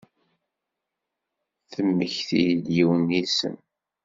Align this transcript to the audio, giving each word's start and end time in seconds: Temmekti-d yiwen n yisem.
Temmekti-d 1.71 2.65
yiwen 2.75 3.01
n 3.07 3.09
yisem. 3.17 3.55